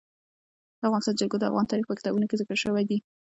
[0.79, 2.97] د افغانستان جلکو د افغان تاریخ په کتابونو کې ذکر شوی دي.